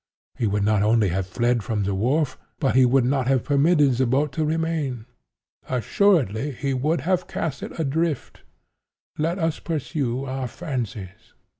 [0.35, 3.91] He would not only have fled from the wharf, but he would not have permitted
[3.91, 5.05] the boat to remain.
[5.69, 8.41] Assuredly he would have cast it adrift.
[9.19, 11.35] Let us pursue our fancies.